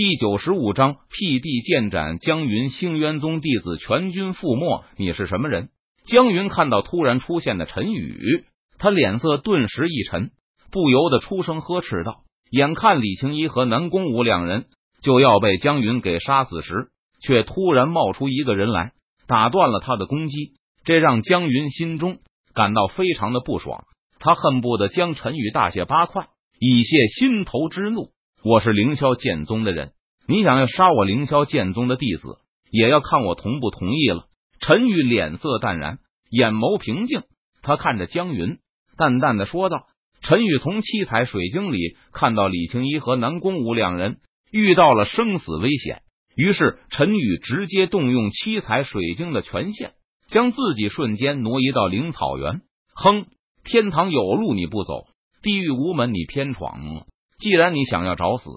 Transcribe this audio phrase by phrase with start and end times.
[0.00, 4.84] 第九十五章辟地剑斩江云，星渊宗弟子全军覆没。
[4.96, 5.70] 你是什么人？
[6.04, 8.44] 江云看到突然出现的陈宇，
[8.78, 10.30] 他脸色顿时一沉，
[10.70, 14.66] 不由得出声呵斥道：“眼看李青衣和南宫武两人
[15.02, 16.90] 就要被江云给杀死时，
[17.20, 18.92] 却突然冒出一个人来，
[19.26, 20.52] 打断了他的攻击。
[20.84, 22.18] 这让江云心中
[22.54, 23.82] 感到非常的不爽，
[24.20, 26.28] 他恨不得将陈宇大卸八块，
[26.60, 28.10] 以泄心头之怒。”
[28.44, 29.90] 我是凌霄剑宗的人，
[30.28, 32.38] 你想要杀我凌霄剑宗的弟子，
[32.70, 34.26] 也要看我同不同意了。
[34.60, 35.98] 陈宇脸色淡然，
[36.30, 37.22] 眼眸平静，
[37.62, 38.58] 他看着江云，
[38.96, 39.86] 淡淡的说道
[40.22, 44.18] ：“陈宇从七彩水晶里看到李青衣和南宫武两人
[44.52, 46.02] 遇到了生死危险，
[46.36, 49.94] 于是陈宇直接动用七彩水晶的权限，
[50.28, 52.60] 将自己瞬间挪移到灵草原。
[52.94, 53.26] 哼，
[53.64, 55.06] 天堂有路你不走，
[55.42, 56.78] 地狱无门你偏闯。”
[57.38, 58.50] 既然你想要找死，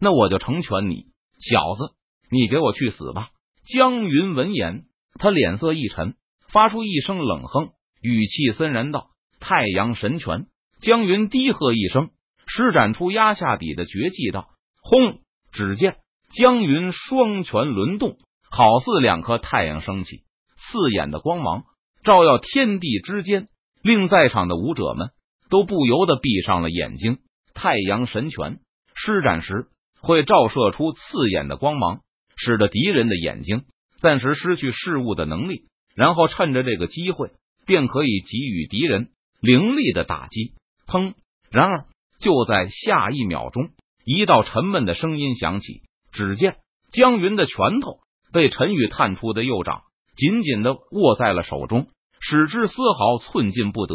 [0.00, 1.06] 那我就成全你，
[1.38, 1.94] 小子，
[2.30, 3.28] 你给我去死吧！
[3.64, 4.86] 江云闻言，
[5.18, 6.16] 他脸色一沉，
[6.48, 7.70] 发出一声冷哼，
[8.02, 10.46] 语气森然道：“太阳神拳！”
[10.82, 12.10] 江云低喝一声，
[12.46, 14.48] 施展出压下底的绝技，道
[14.82, 15.20] ：“轰！”
[15.52, 15.98] 只见
[16.30, 18.18] 江云双拳轮动，
[18.50, 20.24] 好似两颗太阳升起，
[20.56, 21.62] 刺眼的光芒
[22.02, 23.46] 照耀天地之间，
[23.80, 25.10] 令在场的武者们
[25.48, 27.18] 都不由得闭上了眼睛。
[27.54, 28.58] 太阳神拳
[28.94, 29.68] 施展时，
[30.00, 32.00] 会照射出刺眼的光芒，
[32.36, 33.64] 使得敌人的眼睛
[34.00, 37.30] 暂时失去视物的能力，然后趁着这个机会，
[37.64, 39.08] 便可以给予敌人
[39.40, 40.52] 凌厉的打击。
[40.86, 41.14] 砰！
[41.50, 41.86] 然而
[42.18, 43.70] 就在下一秒钟，
[44.04, 45.82] 一道沉闷的声音响起，
[46.12, 46.56] 只见
[46.90, 48.00] 江云的拳头
[48.32, 49.82] 被陈宇探出的右掌
[50.16, 51.86] 紧紧的握在了手中，
[52.20, 53.94] 使之丝毫寸进不得。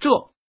[0.00, 0.08] 这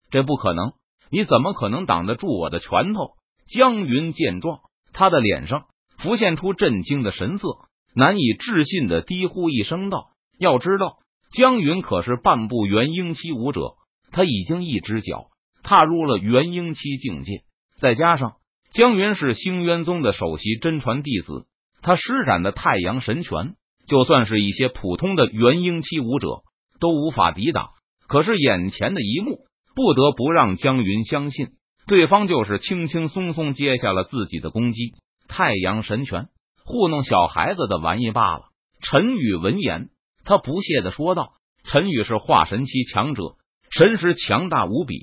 [0.10, 0.74] 这不可能！
[1.14, 3.12] 你怎么可能挡得住我的拳头？
[3.46, 4.62] 江云见状，
[4.94, 5.66] 他的脸上
[6.00, 7.50] 浮现出震惊的神色，
[7.94, 10.08] 难以置信的低呼一声道
[10.40, 10.98] ：“要知道，
[11.32, 13.76] 江云可是半步元婴期武者，
[14.12, 15.28] 他已经一只脚
[15.62, 17.44] 踏入了元婴期境界。
[17.78, 18.38] 再加上
[18.72, 21.46] 江云是星渊宗的首席真传弟子，
[21.84, 23.54] 他施展的太阳神拳，
[23.86, 26.42] 就算是一些普通的元婴期武者
[26.80, 27.70] 都无法抵挡。
[28.08, 29.46] 可是眼前的一幕。”
[29.76, 31.48] 不得不让江云相信，
[31.88, 34.94] 对方就是轻轻松松接下了自己的攻击。
[35.28, 36.28] 太阳神拳，
[36.64, 38.44] 糊弄小孩子的玩意罢了。
[38.82, 39.90] 陈宇闻言，
[40.26, 43.36] 他不屑的说道：“陈宇是化神期强者，
[43.72, 44.98] 神识强大无比。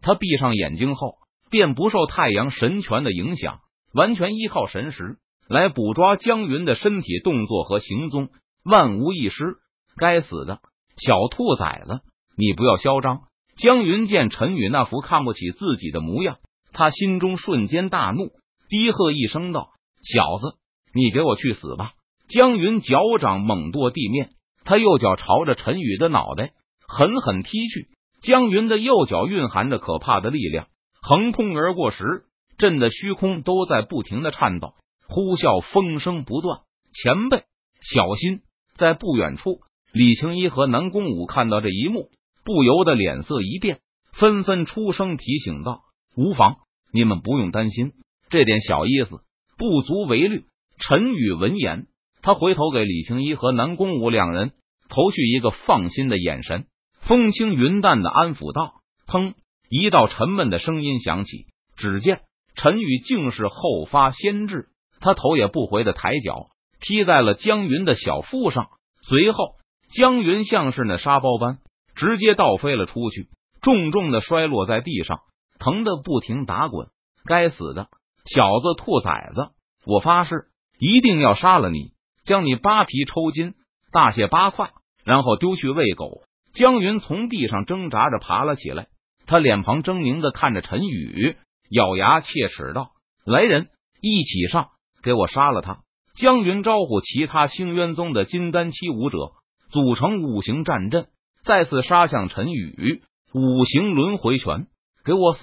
[0.00, 1.16] 他闭上眼睛后，
[1.50, 3.60] 便不受太阳神拳的影响，
[3.94, 5.16] 完全依靠神识
[5.48, 8.28] 来捕捉江云的身体动作和行踪，
[8.62, 9.56] 万无一失。
[9.96, 10.60] 该死的
[10.96, 12.00] 小兔崽子，
[12.36, 13.22] 你不要嚣张！”
[13.56, 16.38] 江云见陈宇那副看不起自己的模样，
[16.72, 18.32] 他心中瞬间大怒，
[18.68, 19.70] 低喝一声道
[20.02, 20.56] ：“小子，
[20.92, 21.92] 你给我去死吧！”
[22.28, 24.30] 江云脚掌猛跺地面，
[24.64, 26.52] 他右脚朝着陈宇的脑袋
[26.88, 27.88] 狠狠踢去。
[28.22, 30.66] 江云的右脚蕴含着可怕的力量，
[31.02, 32.24] 横空而过时，
[32.58, 34.72] 震得虚空都在不停的颤抖，
[35.06, 36.60] 呼啸风声不断。
[36.92, 37.44] 前辈，
[37.82, 38.40] 小心！
[38.76, 39.60] 在不远处，
[39.92, 42.08] 李青衣和南宫武看到这一幕。
[42.44, 43.80] 不由得脸色一变，
[44.12, 45.80] 纷纷出声提醒道
[46.14, 46.56] ：“无妨，
[46.92, 47.92] 你们不用担心，
[48.28, 49.20] 这点小意思
[49.56, 50.44] 不足为虑。”
[50.78, 51.86] 陈宇闻言，
[52.20, 54.52] 他回头给李青衣和南宫武两人
[54.88, 56.66] 投去一个放心的眼神，
[57.00, 59.34] 风轻云淡的安抚道：“砰！”
[59.70, 61.46] 一道沉闷的声音响起，
[61.76, 62.20] 只见
[62.54, 64.68] 陈宇竟是后发先至，
[65.00, 66.46] 他头也不回的抬脚
[66.80, 68.68] 踢在了江云的小腹上，
[69.02, 69.54] 随后
[69.92, 71.58] 江云像是那沙包般。
[72.04, 73.28] 直接倒飞了出去，
[73.62, 75.20] 重重的摔落在地上，
[75.58, 76.88] 疼得不停打滚。
[77.24, 77.88] 该死的
[78.26, 79.52] 小子，兔崽子！
[79.86, 80.48] 我发誓
[80.78, 81.92] 一定要杀了你，
[82.22, 83.54] 将你扒皮抽筋，
[83.90, 84.72] 大卸八块，
[85.02, 86.24] 然后丢去喂狗。
[86.52, 88.88] 江云从地上挣扎着爬了起来，
[89.24, 91.38] 他脸庞狰狞的看着陈宇，
[91.70, 92.90] 咬牙切齿道
[93.24, 93.68] ：“来人，
[94.02, 94.68] 一起上，
[95.02, 95.78] 给我杀了他！”
[96.20, 99.32] 江云招呼其他星渊宗的金丹期武者，
[99.70, 101.06] 组成五行战阵。
[101.44, 103.02] 再次杀向陈宇，
[103.34, 104.66] 五行轮回拳，
[105.04, 105.42] 给我死！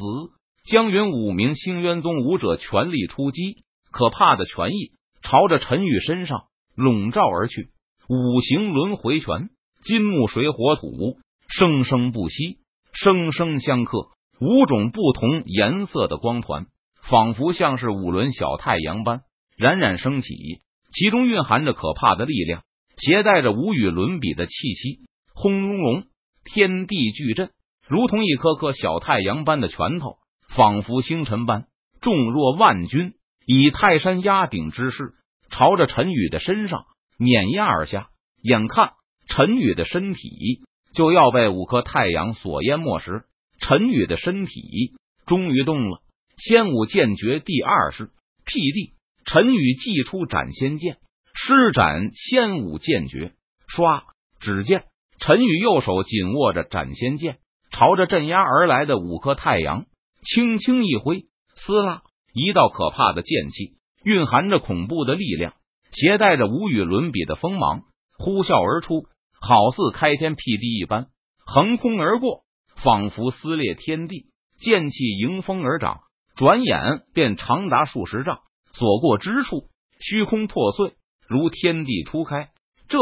[0.65, 3.57] 江云五名星渊宗武者全力出击，
[3.91, 6.45] 可怕的拳意朝着陈宇身上
[6.75, 7.69] 笼罩而去。
[8.09, 9.49] 五行轮回拳，
[9.83, 12.57] 金木水火土，生生不息，
[12.93, 14.09] 生生相克。
[14.39, 16.65] 五种不同颜色的光团，
[17.03, 19.21] 仿佛像是五轮小太阳般
[19.55, 20.33] 冉冉升起，
[20.91, 22.63] 其中蕴含着可怕的力量，
[22.97, 25.10] 携带着无与伦比的气息。
[25.41, 26.03] 轰隆隆，
[26.43, 27.49] 天地巨震，
[27.87, 30.17] 如同一颗颗小太阳般的拳头，
[30.55, 31.65] 仿佛星辰般
[31.99, 33.15] 重若万钧，
[33.47, 35.15] 以泰山压顶之势，
[35.49, 36.85] 朝着陈宇的身上
[37.17, 38.09] 碾压而下。
[38.43, 38.91] 眼看
[39.27, 40.61] 陈宇的身体
[40.93, 43.23] 就要被五颗太阳所淹没时，
[43.59, 44.93] 陈宇的身体
[45.25, 46.01] 终于动了。
[46.37, 48.11] 仙武剑诀第二式
[48.45, 48.93] 辟地，
[49.25, 50.97] 陈宇祭出斩仙剑，
[51.33, 53.33] 施展仙武剑诀。
[53.67, 54.03] 唰！
[54.39, 54.85] 只见
[55.21, 57.37] 陈宇右手紧握着斩仙剑，
[57.71, 59.85] 朝着镇压而来的五颗太阳
[60.23, 61.25] 轻轻一挥，
[61.55, 62.01] 撕拉
[62.33, 65.53] 一道可怕的剑气，蕴含着恐怖的力量，
[65.91, 67.83] 携带着无与伦比的锋芒，
[68.17, 69.05] 呼啸而出，
[69.39, 71.05] 好似开天辟地一般，
[71.45, 72.41] 横空而过，
[72.83, 74.25] 仿佛撕裂天地。
[74.57, 76.01] 剑气迎风而长。
[76.35, 78.39] 转眼便长达数十丈，
[78.73, 79.69] 所过之处，
[79.99, 80.93] 虚空破碎，
[81.27, 82.49] 如天地初开。
[82.87, 82.97] 这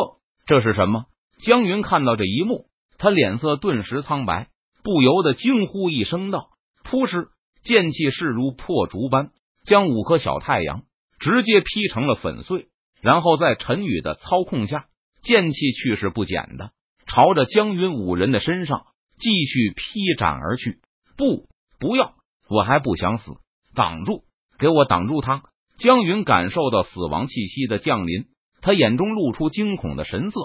[0.45, 1.05] 这是什么？
[1.39, 2.65] 江云看到这一幕，
[2.97, 4.49] 他脸色顿时苍白，
[4.83, 6.49] 不由得惊呼一声道
[6.83, 7.29] ：“扑哧！”
[7.63, 9.31] 剑气势如破竹般，
[9.63, 10.83] 将五颗小太阳
[11.17, 12.67] 直接劈成了粉碎。
[13.01, 14.87] 然后在陈宇的操控下，
[15.21, 16.71] 剑气去势不减的
[17.05, 18.87] 朝着江云五人的身上
[19.17, 20.79] 继续劈斩而去。
[21.15, 21.47] 不，
[21.79, 22.15] 不要！
[22.49, 23.31] 我还不想死，
[23.73, 24.23] 挡住！
[24.57, 25.43] 给我挡住他！
[25.77, 28.25] 江云感受到死亡气息的降临，
[28.61, 30.39] 他眼中露出惊恐的神色，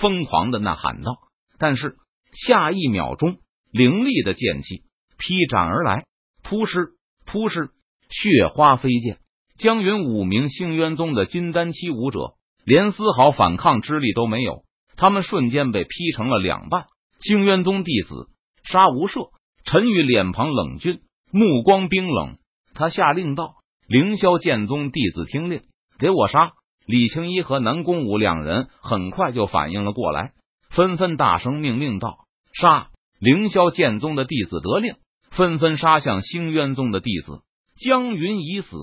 [0.00, 1.16] 疯狂的呐喊道。
[1.58, 1.96] 但是
[2.32, 3.38] 下一秒钟，
[3.70, 4.82] 凌厉的剑气
[5.18, 6.04] 劈斩而来，
[6.42, 6.90] 突施
[7.26, 7.70] 突施，
[8.08, 9.18] 血花飞溅。
[9.58, 12.34] 江云五名星渊宗的金丹期武者，
[12.64, 14.64] 连丝毫反抗之力都没有，
[14.96, 16.84] 他们瞬间被劈成了两半。
[17.20, 18.28] 星渊宗弟子
[18.64, 19.30] 杀无赦，
[19.64, 21.00] 陈宇脸庞冷峻。
[21.32, 22.38] 目光冰冷，
[22.72, 23.56] 他下令道
[23.88, 25.62] ：“凌霄剑宗弟子听令，
[25.98, 26.52] 给我杀！”
[26.86, 30.32] 李青一和南宫武两人很快就反应了过来，
[30.70, 34.94] 纷纷大声命令道：“杀！”凌霄剑宗的弟子得令，
[35.30, 37.40] 纷纷杀向星渊宗的弟子。
[37.74, 38.76] 江云已死，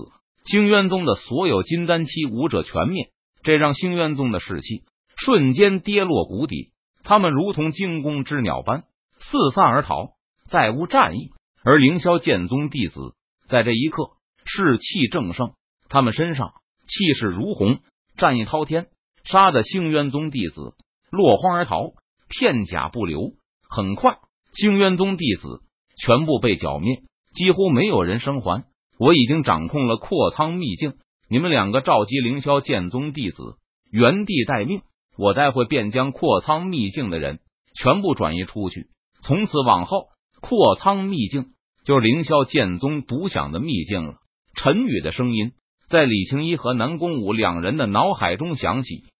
[0.44, 3.10] 星渊宗的所有金丹期武者全灭，
[3.42, 4.82] 这让星渊宗的士气
[5.16, 6.72] 瞬间跌落谷底。
[7.04, 8.84] 他们如同惊弓之鸟般
[9.16, 10.10] 四散而逃，
[10.50, 11.30] 再无战意。
[11.64, 13.14] 而凌霄剑宗弟子
[13.48, 14.10] 在这一刻
[14.44, 15.54] 士气正盛，
[15.88, 16.52] 他们身上
[16.86, 17.80] 气势如虹，
[18.16, 18.86] 战意滔天，
[19.24, 20.74] 杀的星渊宗弟子
[21.10, 21.92] 落荒而逃，
[22.28, 23.32] 片甲不留。
[23.68, 24.18] 很快，
[24.52, 25.62] 星渊宗弟子
[25.96, 27.02] 全部被剿灭，
[27.34, 28.64] 几乎没有人生还。
[28.98, 30.94] 我已经掌控了阔苍秘境，
[31.28, 33.56] 你们两个召集凌霄剑宗弟子，
[33.90, 34.82] 原地待命。
[35.16, 37.40] 我待会便将阔苍秘境的人
[37.74, 38.88] 全部转移出去，
[39.22, 40.08] 从此往后，
[40.40, 41.50] 阔苍秘境。
[41.84, 44.14] 就是凌霄剑宗独享的秘境了。
[44.54, 45.52] 陈宇的声音
[45.88, 49.13] 在李青衣和南宫武两人的脑海中响起。